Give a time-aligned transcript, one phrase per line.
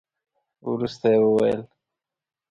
[0.69, 1.61] وروسته يې وويل.